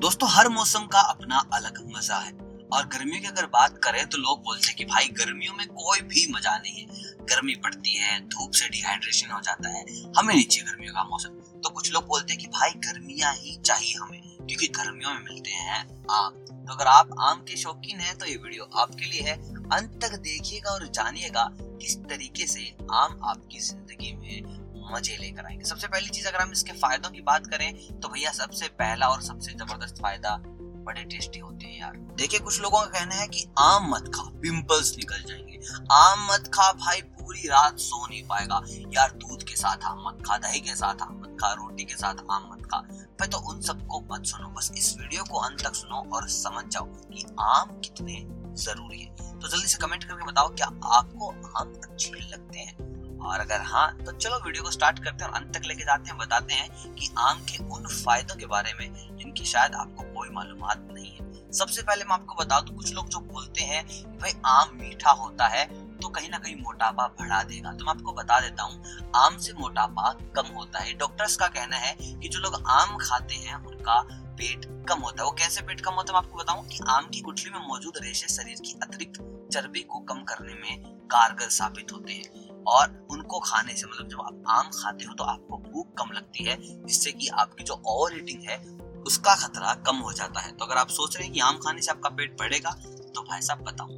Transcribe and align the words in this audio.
दोस्तों, 0.00 0.28
हर 0.30 0.48
मौसम 0.48 0.84
का 0.86 1.00
अपना 1.00 1.38
अलग 1.54 1.78
मज़ा 1.96 2.18
है। 2.18 2.32
और 2.72 2.86
गर्मियों 2.86 3.20
की 3.20 3.26
अगर 3.26 3.46
बात 3.46 3.76
करें 3.84 4.06
तो 4.06 4.18
लोग 4.18 4.38
बोलते 4.44 4.66
हैं 4.66 4.76
कि 4.76 4.84
भाई, 4.84 5.08
गर्मियों 5.08 5.54
में 5.54 5.66
कोई 5.68 6.00
भी 6.00 6.26
मज़ा 6.32 6.56
नहीं 6.58 6.80
है। 6.80 6.86
गर्मी 7.26 7.54
पड़ती 7.54 7.96
है, 7.96 8.18
धूप 8.28 8.52
से 8.52 8.68
डिहाइड्रेशन 8.68 9.30
हो 9.30 9.40
जाता 9.40 9.68
है। 9.68 9.84
हमें 10.18 10.34
नहीं 10.34 10.44
चाहिए 10.44 10.64
गर्मियों 10.64 10.94
का 10.94 11.04
मौसम। 11.04 11.60
तो 11.60 11.70
कुछ 11.70 11.92
लोग 11.92 12.06
बोलते 12.06 12.32
हैं 12.32 12.40
कि 12.42 12.48
भाई, 12.48 12.70
गर्मियाँ 12.86 13.34
ही 13.34 13.56
चाहिए 13.56 13.94
हमें, 13.94 14.20
क्योंकि 14.38 14.68
गर्मियों 14.68 15.14
में 15.14 15.20
मिलते 15.20 15.50
हैं 15.50 15.80
आम। 16.10 16.32
तो 16.64 16.72
अगर 16.74 16.86
आप 16.86 17.10
आम 17.20 17.40
के 17.40 17.56
शौकीन 17.56 18.00
हैं 18.00 18.16
तो 18.18 18.26
ये 18.26 18.36
वीडियो 18.36 18.70
आपके 18.76 19.04
लिए 19.04 19.20
है। 19.20 19.36
अंत 19.70 20.00
तक 20.02 20.18
देखिएगा 20.20 20.70
और 20.70 20.86
जानिएगा 20.88 21.48
किस 21.52 21.96
तरीके 22.04 22.46
से 22.46 22.68
आम 22.92 23.20
आपकी 23.24 23.58
ज़िंदगी 23.60 24.12
में 24.12 24.59
मज़े 24.90 25.16
लेकर 25.16 25.46
आएँगे। 25.46 25.64
सबसे 25.64 25.88
पहली 25.88 26.08
चीज़ 26.08 26.28
अगर 26.28 26.38
हम 26.38 26.52
इसके 26.52 26.72
फायदों 26.72 27.10
की 27.10 27.20
बात 27.20 27.46
करें 27.46 28.00
तो 28.00 28.08
भैया 28.08 28.30
सबसे 28.32 28.68
पहला 28.68 29.06
और 29.06 29.22
सबसे 29.22 29.52
ज़बरदस्त 29.52 30.02
फ़ायदा 30.02 30.36
बड़े 30.84 31.04
टेस्टी 31.04 31.38
होते 31.38 31.66
हैं 31.66 31.80
यार। 31.80 31.96
देखिए, 31.96 32.40
कुछ 32.40 32.60
लोगों 32.60 32.80
का 32.80 32.86
कहना 32.86 33.14
है 33.14 33.26
कि 33.28 33.46
आम 33.58 33.90
मत 33.90 34.10
खा 34.14 34.22
पिंपल्स 34.22 34.96
निकल 34.96 35.22
जाएँगे। 35.22 35.60
आम 35.92 36.26
मत 36.32 36.50
खा, 36.54 36.72
भाई, 36.72 37.00
पूरी 37.00 37.48
रात 37.48 37.78
सो 37.78 38.06
नहीं 38.06 38.22
पाएगा। 38.22 38.60
यार, 38.92 39.10
दूध 39.10 39.42
के 39.42 39.56
साथ 39.56 39.84
आम 39.84 40.04
मत 40.06 40.22
खा, 40.26 40.38
दही 40.38 40.60
के 40.60 40.74
साथ 40.74 41.02
आम 41.02 41.20
मत 41.20 41.36
खा, 41.40 41.52
रोटी 41.52 41.84
के 41.84 41.94
साथ 41.94 42.14
आम 42.30 42.48
मत 42.52 42.66
खा। 42.66 42.78
भाई 43.20 43.28
तो 43.28 43.38
उन 43.38 43.60
सबको 43.60 44.00
मत 44.12 44.26
सुनो, 44.26 44.48
बस 44.48 44.72
इस 44.78 44.96
वीडियो 45.00 45.24
को 45.24 45.38
अंत 45.38 45.60
तक 45.60 45.74
सुनो 45.74 46.10
और 46.12 46.28
समझ 46.28 46.64
जाओ 46.72 46.84
कि 46.84 47.24
आम 47.40 47.80
कितने 47.80 48.26
ज़रूरी 48.62 49.00
है। 49.00 49.38
तो 49.40 49.48
जल्दी 49.48 49.68
से 49.68 49.78
कमेंट 49.78 50.04
करके 50.04 50.24
बताओ, 50.24 50.48
क्या 50.48 50.66
आपको 50.66 51.30
आम 51.56 51.72
अच्छे 51.74 52.10
लगते 52.10 52.58
हैं? 52.58 52.89
और 53.22 53.40
अगर 53.40 53.60
हाँ 53.62 53.90
तो 53.96 54.12
चलो 54.12 54.36
वीडियो 54.36 54.62
को 54.62 54.70
स्टार्ट 54.70 54.98
करते 54.98 55.24
हैं 55.24 55.30
और 55.30 55.36
अंत 55.36 55.56
तक 55.56 55.66
लेके 55.66 55.84
जाते 55.84 56.10
हैं, 56.10 56.18
बताते 56.18 56.54
हैं 56.54 56.94
कि 56.94 57.10
आम 57.18 57.40
के 57.40 57.64
उन 57.66 57.86
फायदों 57.86 58.36
के 58.36 58.46
बारे 58.46 58.72
में 58.80 59.16
जिनकी 59.16 59.44
शायद 59.44 59.74
आपको 59.74 60.04
कोई 60.14 60.28
मालूम 60.28 60.58
नहीं 60.92 61.10
है। 61.10 61.28
सबसे 61.52 61.82
पहले 61.82 62.04
मैं 62.04 62.14
आपको 62.14 62.34
बता 62.34 62.60
दूँ, 62.60 62.76
कुछ 62.76 62.92
लोग 62.94 63.08
जो 63.08 63.20
बोलते 63.20 63.64
हैं 63.64 63.84
भाई 64.18 64.32
आम 64.46 64.70
मीठा 64.74 65.10
होता 65.12 65.46
है 65.48 65.64
तो 65.98 66.08
कहीं 66.08 66.28
ना 66.30 66.38
कहीं 66.38 66.54
मोटापा 66.56 67.06
बढ़ा 67.20 67.42
देगा। 67.42 67.72
तो 67.72 67.84
मैं 67.84 67.90
आपको 67.90 68.12
बता 68.12 68.38
देता 68.40 68.62
हूँ, 68.62 69.10
आम 69.16 69.36
से 69.38 69.52
मोटापा 69.52 70.12
कम 70.36 70.54
होता 70.54 70.78
है। 70.78 70.92
डॉक्टर्स 70.94 71.36
का 71.36 71.46
कहना 71.48 71.76
है 71.76 71.94
कि 72.00 72.28
जो 72.28 72.40
लोग 72.40 72.54
आम 72.66 72.96
खाते 72.98 73.34
हैं, 73.34 73.54
उनका 73.56 74.00
पेट 74.38 74.64
कम 74.88 75.00
होता 75.00 75.22
है। 75.22 75.26
वो 75.26 75.32
कैसे 75.32 75.62
पेट 75.62 75.80
कम 75.80 75.92
होता 75.92 76.12
है 76.12 76.18
मैं 76.18 76.26
आपको 76.26 76.38
बताऊँ? 76.38 76.66
कि 76.68 76.78
आम 76.88 77.08
की 77.08 77.20
गुठली 77.20 77.50
में 77.50 77.66
मौजूद 77.68 77.98
रेशे 78.02 78.28
शरीर 78.28 78.60
की 78.60 78.78
अतिरिक्त 78.82 79.20
चर्बी 79.52 79.80
को 79.82 79.98
कम 80.00 80.22
करने 80.22 80.54
में 80.54 80.84
कारगर 81.06 81.48
साबित 81.50 81.92
होते 81.92 82.12
हैं। 82.12 82.49
और 82.66 83.06
उनको 83.10 83.38
खाने 83.40 83.74
से 83.74 83.86
मतलब 83.86 84.08
जब 84.08 84.20
आप 84.20 84.42
आम 84.48 84.70
खाते 84.74 85.04
हो 85.04 85.14
तो 85.14 85.24
आपको 85.24 85.58
भूख 85.60 85.94
कम 85.98 86.12
लगती 86.12 86.44
है, 86.44 86.56
जिससे 86.86 87.12
कि 87.12 87.28
आपकी 87.28 87.64
जो 87.64 87.82
ओवर 87.86 88.16
ईटिंग 88.16 88.42
है, 88.42 88.58
उसका 89.02 89.34
खतरा 89.36 89.74
कम 89.86 89.96
हो 89.96 90.12
जाता 90.12 90.40
है। 90.40 90.52
तो 90.52 90.64
अगर 90.64 90.76
आप 90.76 90.88
सोच 90.90 91.16
रहे 91.16 91.24
हैं 91.24 91.34
कि 91.34 91.40
आम 91.40 91.58
खाने 91.58 91.82
से 91.82 91.90
आपका 91.90 92.08
पेट 92.10 92.38
बढ़ेगा 92.38 92.70
तो 93.14 93.22
भाई 93.22 93.40
साहब 93.40 93.62
बताओ, 93.62 93.88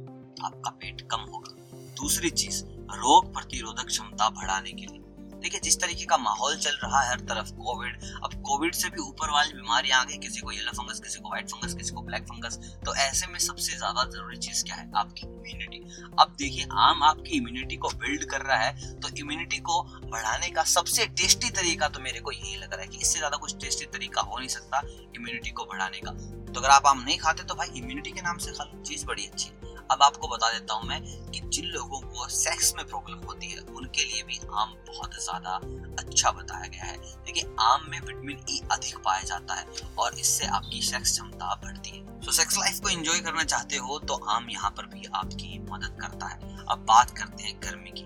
आपका 0.45 0.69
पेट 0.71 1.07
कम 1.11 1.21
होगा। 1.23 1.55
दूसरी 1.93 2.29
चीज़, 2.31 2.63
रोग 2.95 3.33
प्रतिरोधक 3.33 3.87
क्षमता 3.87 4.29
बढ़ाने 4.31 4.71
के 4.71 4.85
लिए। 4.85 5.02
देखिए, 5.43 5.59
जिस 5.59 5.79
तरीके 5.79 6.05
का 6.05 6.17
माहौल 6.19 6.55
चल 6.57 6.77
रहा 6.83 7.01
है 7.01 7.09
हर 7.09 7.19
तरफ़ 7.29 7.51
कोविड, 7.55 8.03
अब 8.23 8.33
कोविड 8.43 8.75
से 8.75 8.89
भी 8.89 9.01
ऊपर 9.01 9.31
वाली 9.31 9.53
बीमारियाँ 9.53 9.99
आ 9.99 10.03
गई, 10.03 10.17
किसी 10.19 10.41
को 10.41 10.51
येलो 10.51 10.71
फंगस 10.73 10.99
किसी 10.99 11.19
को 11.19 11.29
व्हाइट 11.29 11.49
फंगस 11.49 11.73
किसी 11.73 11.93
को 11.93 12.01
ब्लैक 12.03 12.23
फंगस 12.25 12.57
तो 12.85 12.95
ऐसे 12.97 13.27
में 13.27 13.39
सबसे 13.41 13.77
ज़्यादा 13.77 14.03
ज़रूरी 14.05 14.37
चीज़ 14.39 14.63
क्या 14.65 14.75
है? 14.75 14.89
आपकी 14.95 15.27
इम्यूनिटी 15.27 15.81
अब 16.19 16.35
देखिए, 16.39 16.67
आम 16.79 17.03
आपकी 17.03 17.37
इम्यूनिटी 17.37 17.75
को 17.77 17.89
बिल्ड 17.97 18.25
कर 18.31 18.41
रहा 18.43 18.57
है 18.57 18.99
तो 18.99 19.09
इम्यूनिटी 19.17 19.57
को 19.61 19.81
बढ़ाने 20.05 20.49
का 20.49 20.63
सबसे 20.69 21.05
टेस्टी 21.13 21.49
तरीका 21.51 21.87
तो 21.89 21.99
मेरे 21.99 22.19
को 22.19 22.31
यही 22.31 22.55
लग 22.57 22.73
रहा 22.73 22.81
है 22.81 22.87
कि 22.87 22.97
इससे 22.97 23.19
ज़्यादा 23.19 23.37
कुछ 23.37 23.55
टेस्टी 23.61 23.85
तरीका 23.93 24.21
हो 24.21 24.37
नहीं 24.37 24.49
सकता 24.49 24.81
इम्यूनिटी 24.87 25.51
को 25.51 25.65
बढ़ाने 25.65 25.99
का। 25.99 26.11
तो 26.53 26.59
अगर 26.59 26.69
आप 26.69 26.87
आम 26.87 27.01
नहीं 27.01 27.17
खाते 27.17 27.43
तो 27.43 27.55
भाई 27.55 27.67
इम्यूनिटी 27.75 28.11
के 28.11 28.21
नाम 28.21 28.37
से 28.37 28.51
खा 28.51 28.63
लो, 28.63 28.81
चीज़ 28.83 29.05
बड़ी 29.05 29.25
अच्छी 29.25 29.49
है। 29.49 29.72
अब 29.91 30.03
आपको 30.03 30.27
बता 30.27 30.51
देता 30.51 30.73
हूँ 30.73 30.87
मैं 30.87 31.01
कि 31.31 31.39
जिन 31.45 31.65
लोगों 31.67 31.99
को 31.99 32.27
सेक्स 32.31 32.73
में 32.77 32.85
प्रॉब्लम 32.85 33.25
होती 33.25 33.47
है, 33.47 33.59
उनके 33.59 34.03
लिए 34.03 34.23
भी 34.23 34.39
आम 34.53 34.73
बहुत 34.87 35.15
ज़्यादा 35.23 35.55
अच्छा 35.99 36.31
बताया 36.31 36.67
गया 36.67 36.83
है। 36.83 36.97
देखिए, 36.97 37.43
आम 37.61 37.85
में 37.89 37.99
विटामिन 37.99 38.45
ई 38.49 38.59
e 38.59 38.71
अधिक 38.71 38.97
पाया 38.99 39.23
जाता 39.23 39.53
है 39.53 39.65
और 39.99 40.15
इससे 40.15 40.47
आपकी 40.49 40.81
सेक्स 40.83 41.11
क्षमता 41.11 41.55
बढ़ती 41.55 41.89
है। 41.89 42.19
तो 42.21 42.31
सेक्स 42.31 42.57
लाइफ 42.57 42.79
को 42.79 42.89
एंजॉय 42.89 43.19
करना 43.19 43.43
चाहते 43.45 43.77
हो 43.77 43.99
तो 44.01 44.15
आम 44.29 44.49
यहाँ 44.49 44.69
पर 44.71 44.85
भी 44.87 45.05
आपकी 45.15 45.59
मदद 45.61 45.97
करता 46.01 46.27
है। 46.27 46.65
अब 46.65 46.85
बात 46.87 47.17
करते 47.17 47.43
हैं 47.43 47.59
गर्मी 47.63 47.91
की। 47.91 48.05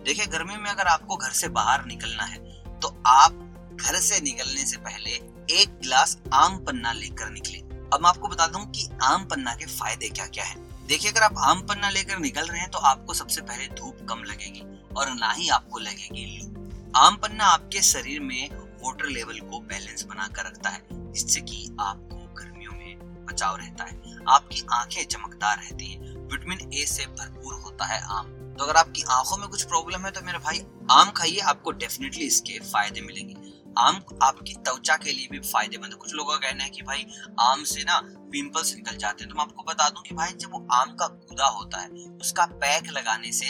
देखिए, 0.00 0.26
गर्मी 0.26 0.56
में 0.56 0.70
अगर 0.70 0.86
आपको 0.88 1.16
घर 1.16 1.30
से 1.32 1.48
बाहर 1.50 1.84
निकलना 1.86 2.24
है 2.24 2.38
तो 2.80 2.88
आप 3.08 3.42
घर 3.74 3.96
से 4.00 4.20
निकलने 4.20 4.64
से 4.66 4.76
पहले 4.78 5.10
एक 5.52 5.78
गिलास 5.80 6.16
आम 6.34 6.58
पन्ना 6.64 6.92
लेकर 6.92 7.30
निकले। 7.30 7.58
अब 7.86 8.00
मैं 8.02 8.08
आपको 8.08 8.28
बता 8.28 8.46
दूँ 8.46 8.64
कि 8.70 8.88
आम 9.04 9.24
पन्ना 9.24 9.54
के 9.54 9.66
फ़ायदे 9.68 10.08
क्या 10.10 10.26
क्या 10.28 10.44
है। 10.44 10.54
देखिए, 10.86 11.10
अगर 11.10 11.22
आप 11.22 11.38
आम 11.40 11.60
पन्ना 11.60 11.88
लेकर 11.90 12.18
निकल 12.18 12.46
रहे 12.46 12.60
हैं 12.60 12.70
तो 12.70 12.78
आपको 12.80 13.14
सबसे 13.14 13.40
पहले 13.40 13.66
धूप 13.70 14.06
कम 14.08 14.22
लगेगी 14.24 14.60
और 14.96 15.10
ना 15.10 15.30
ही 15.32 15.48
आपको 15.48 15.78
लगेगी 15.78 16.26
लू। 16.28 16.90
आम 16.96 17.16
पन्ना 17.16 17.44
आपके 17.44 17.82
शरीर 17.82 18.20
में 18.20 18.48
वाटर 18.82 19.06
लेवल 19.06 19.38
को 19.40 19.60
बैलेंस 19.62 20.04
बना 20.04 20.26
कर 20.28 20.46
रखता 20.46 20.70
है, 20.70 20.80
जिससे 21.12 21.40
कि 21.40 21.76
आपको 21.80 22.16
गर्मियों 22.34 22.72
में 22.72 23.24
बचाव 23.26 23.56
रहता 23.56 23.84
है। 23.84 23.94
आपकी 24.28 24.62
आँखें 24.72 25.04
चमकदार 25.04 25.56
रहती 25.56 25.86
हैं 25.86 26.14
विटामिन 26.26 26.72
ए 26.72 26.84
से 26.86 27.06
भरपूर 27.08 27.54
होता 27.54 27.86
है 27.86 28.00
आम। 28.10 28.26
तो 28.58 28.64
अगर 28.64 28.76
आपकी 28.76 29.02
आँखों 29.10 29.36
में 29.36 29.48
कुछ 29.48 29.62
प्रॉब्लम 29.64 30.04
है 30.04 30.10
तो 30.10 30.20
मेरे 30.20 30.38
भाई, 30.38 30.62
आम 30.90 31.10
खाइए, 31.10 31.38
आपको 31.40 31.70
डेफिनेटली 31.72 32.26
इसके 32.26 32.58
फ़ायदे 32.62 33.00
मिलेंगे। 33.00 33.34
आम 33.78 34.04
आपकी 34.22 34.54
त्वचा 34.54 34.96
के 34.96 35.12
लिए 35.12 35.28
भी 35.30 35.38
फ़ायदेमंद 35.38 35.92
है। 35.92 35.98
कुछ 35.98 36.14
लोगों 36.14 36.38
का 36.38 36.48
कहना 36.48 36.64
है 36.64 36.70
कि 36.70 36.82
भाई, 36.82 37.06
आम 37.40 37.64
से 37.64 37.84
ना 37.84 38.00
पिंपल्स 38.04 38.74
निकल 38.74 38.96
जाते 38.96 39.24
हैं। 39.24 39.32
तो 39.32 39.38
मैं 39.38 39.44
आपको 39.44 39.62
बता 39.62 39.88
दूँ 39.88 40.02
कि 40.02 40.14
भाई, 40.14 40.32
जब 40.32 40.50
वो 40.50 40.68
आम 40.72 40.94
का 40.94 41.06
गूदा 41.06 41.46
होता 41.46 41.80
है, 41.80 41.88
उसका 42.20 42.46
पैक 42.46 42.90
लगाने 42.90 43.32
से, 43.32 43.46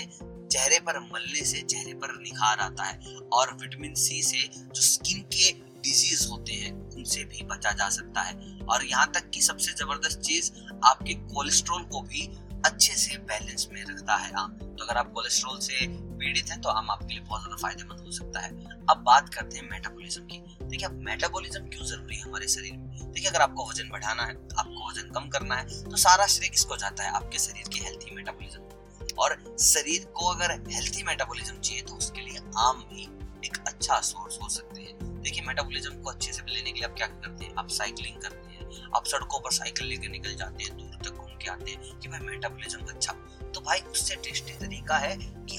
चेहरे 0.52 0.80
पर 0.80 1.00
मलने 1.00 1.44
से, 1.44 1.62
चेहरे 1.62 1.94
पर 1.94 2.22
निखार 2.22 2.58
आता 2.58 2.84
है 2.84 3.16
और 3.32 3.54
विटामिन 3.54 3.94
सी 3.94 4.22
से 4.22 4.48
जो 4.54 4.82
स्किन 4.82 5.22
के 5.22 5.52
डिज़ीज़ 5.80 6.28
होते 6.28 6.52
हैं, 6.52 6.90
उनसे 6.96 7.24
भी 7.24 7.42
बचा 7.42 7.70
जा 7.70 7.88
सकता 7.88 8.20
है। 8.20 8.58
और 8.58 8.84
यहाँ 8.84 9.12
तक 9.12 9.30
कि 9.30 9.40
सबसे 9.40 9.72
ज़बरदस्त 9.72 10.20
चीज़, 10.20 10.52
आपके 10.84 11.14
कोलेस्ट्रॉल 11.14 11.82
को 11.82 12.00
भी 12.00 12.26
अच्छे 12.66 12.94
से 12.94 13.18
बैलेंस 13.18 13.68
में 13.72 13.84
रखता 13.84 14.16
है 14.16 14.32
आम। 14.32 14.52
तो 14.52 14.84
अगर 14.84 14.96
आप 14.96 15.12
कोलेस्ट्रॉल 15.12 15.58
से 15.58 16.05
पीड़ित 16.26 16.50
हैं 16.50 16.60
तो 16.60 16.68
आम 16.70 16.90
आपके 16.90 17.14
लिए 17.14 17.22
बहुत 17.22 17.40
ज़्यादा 17.40 17.56
फ़ायदेमंद 17.56 18.00
हो 18.00 18.12
सकता 18.12 18.40
है। 18.40 18.50
अब 18.90 19.02
बात 19.06 19.28
करते 19.34 19.56
हैं 19.56 19.68
मेटाबॉलिज्म 19.70 20.22
की। 20.22 20.38
देखिए, 20.62 20.86
अब 20.86 20.94
मेटाबॉलिज्म 21.02 21.60
क्यों 21.66 21.84
ज़रूरी 21.86 22.16
है 22.16 22.22
हमारे 22.22 22.48
शरीर 22.48 22.72
में? 22.72 23.12
देखिए, 23.12 23.28
अगर 23.30 23.42
आपको 23.42 23.68
वज़न 23.68 23.88
बढ़ाना 23.90 24.22
है, 24.22 24.34
आपको 24.34 24.88
वज़न 24.88 25.10
कम 25.10 25.28
करना 25.28 25.54
है 25.54 25.82
तो 25.84 25.96
सारा 25.96 26.26
श्रेय 26.26 26.48
किसको 26.48 26.76
जाता 26.76 27.04
है? 27.04 27.10
आपके 27.10 27.38
शरीर 27.38 27.68
की 27.68 27.84
हेल्थी 27.84 28.14
मेटाबॉलिज्म 28.14 29.14
और 29.18 29.36
शरीर 29.60 30.04
को 30.16 30.30
अगर 30.30 30.52
हेल्थी 30.70 31.02
मेटाबॉलिज्म 31.02 31.60
चाहिए 31.60 31.82
तो 31.82 31.94
उसके 31.94 32.20
लिए 32.20 32.38
आम 32.58 32.84
भी 32.90 33.02
एक 33.46 33.58
अच्छा 33.66 34.00
सोर्स 34.00 34.38
हो 34.42 34.48
सकते 34.48 34.80
हैं। 34.80 35.22
देखिए 35.22 35.44
मेटाबॉलिज्म 35.46 36.02
को 36.02 36.10
अच्छे 36.10 36.32
से 36.32 36.42
लेने 36.48 36.72
के 36.72 36.78
लिए 36.78 36.88
आप 36.88 36.96
क्या 36.96 37.06
करते 37.06 37.44
हैं? 37.44 37.54
आप 37.54 37.68
साइकिलिंग 37.68 38.20
करते 38.22 38.54
हैं। 38.54 38.90
आप 38.96 39.06
सड़कों 39.06 39.40
पर 39.40 39.52
साइकिल 39.52 39.86
लेकर 39.86 40.08
निकल 40.08 40.34
जाते 40.34 40.64
हैं, 40.64 40.76
दूर 40.76 40.98
तक 41.04 41.16
घूम 41.16 41.36
के 41.36 41.50
आते 41.50 41.70
हैं 41.70 41.98
कि 41.98 42.08
भाई 42.08 42.20
मेटाबॉलिज्म 42.20 42.86
अच्छा। 42.86 43.12
तो 43.46 43.60
भाई, 43.60 43.80
उससे 43.80 44.14
टेस्टी 44.14 44.52
तरीका 44.58 44.96
है 44.98 45.14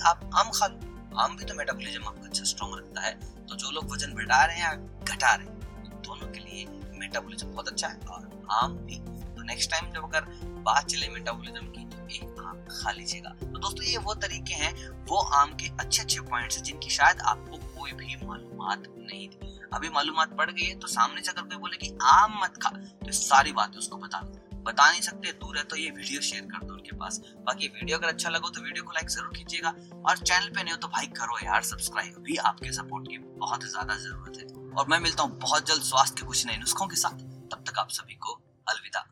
आप 0.07 0.29
आम 0.35 0.51
खा 0.51 0.67
लो 0.67 1.19
आम 1.19 1.35
भी 1.37 1.45
तो 1.45 1.53
मेटाबॉलिज्म 1.55 2.03
आपका 2.03 2.25
अच्छा 2.25 2.43
स्ट्रॉन्ग 2.45 2.77
रखता 2.77 3.01
है 3.01 3.13
तो 3.47 3.55
जो 3.55 3.71
लोग 3.71 3.91
वज़न 3.91 4.13
बढ़ा 4.15 4.43
रहे 4.45 4.57
हैं 4.57 4.63
या 4.63 4.73
घटा 5.05 5.33
रहे 5.35 5.47
हैं 5.47 6.01
दोनों 6.01 6.31
के 6.31 6.39
लिए 6.39 6.65
मेटाबॉलिज्म 6.99 7.51
बहुत 7.51 7.67
अच्छा 7.67 7.87
है 7.87 7.99
और 8.07 8.45
आम 8.53 8.77
भी। 8.77 8.95
तो 9.35 9.43
नेक्स्ट 9.43 9.71
टाइम 9.71 9.91
जब 9.93 10.03
अगर 10.03 10.25
बात 10.63 10.85
चले 10.85 11.07
मेटाबॉलिज्म 11.09 11.65
की 11.67 11.85
तो 11.87 12.07
एक 12.09 12.39
आम 12.41 12.57
खा 12.71 12.91
लीजिएगा। 12.91 13.29
तो 13.31 13.57
दोस्तों, 13.57 13.83
ये 13.83 13.97
वो 13.99 14.13
तरीके 14.15 14.53
हैं, 14.55 14.73
वो 15.09 15.21
आम 15.35 15.53
के 15.53 15.67
अच्छे 15.79 16.01
अच्छे 16.01 16.19
पॉइंट्स 16.21 16.57
हैं, 16.57 16.63
जिनकी 16.63 16.89
शायद 16.89 17.21
आपको 17.23 17.57
कोई 17.75 17.91
भी 17.93 18.15
मालूम 18.25 18.63
नहीं 18.99 19.27
थी। 19.29 19.53
अभी 19.73 19.89
मालूम 19.89 20.25
पड़ 20.27 20.49
गई 20.49 20.63
है 20.63 20.75
तो 20.79 20.87
सामने 20.87 21.21
से 21.21 21.31
अगर 21.31 21.41
कोई 21.43 21.57
बोले 21.57 21.77
कि 21.77 21.97
आम 22.07 22.39
मत 22.43 22.57
खा 22.63 22.69
तो 23.05 23.11
सारी 23.13 23.51
बातें 23.53 23.77
उसको 23.79 23.97
बता 23.97 24.21
दो। 24.21 24.36
बता 24.67 24.89
नहीं 24.91 25.01
सकते, 25.01 25.31
दूर 25.33 25.57
है 25.57 25.63
तो 25.65 25.75
ये 25.75 25.89
वीडियो 25.91 26.21
शेयर 26.21 26.45
कर 26.45 26.65
दो 26.65 26.73
उनके 26.73 26.95
पास। 26.97 27.19
बाकी 27.45 27.67
वीडियो 27.69 27.97
अगर 27.97 28.07
अच्छा 28.07 28.29
लगा 28.29 28.49
तो 28.49 28.61
वीडियो 28.61 28.83
को 28.83 28.91
लाइक 28.91 29.09
ज़रूर 29.09 29.33
कीजिएगा। 29.35 29.73
और 30.01 30.17
चैनल 30.19 30.47
पे 30.47 30.63
नहीं 30.63 30.73
हो 30.73 30.77
तो 30.77 30.87
भाई 30.89 31.07
करो 31.17 31.45
यार 31.45 31.63
सब्सक्राइब 31.65 32.23
भी 32.23 32.37
आपके 32.45 32.71
सपोर्ट 32.73 33.07
की 33.07 33.17
बहुत 33.17 33.63
ज़्यादा 33.65 33.95
ज़रूरत 33.97 34.37
है। 34.37 34.73
और 34.73 34.87
मैं 34.87 34.99
मिलता 34.99 35.23
हूँ 35.23 35.39
बहुत 35.39 35.67
जल्द 35.67 35.83
स्वास्थ्य 35.83 36.21
के 36.21 36.27
कुछ 36.27 36.45
नए 36.47 36.57
नुस्खों 36.57 36.87
के 36.87 36.95
साथ। 36.97 37.23
तब 37.51 37.63
तक 37.67 37.79
आप 37.79 37.89
सभी 37.91 38.15
को 38.17 38.41
अलविदा। 38.67 39.05